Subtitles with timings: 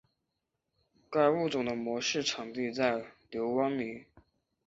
[1.11, 4.05] 该物种的模式产地在留尼汪。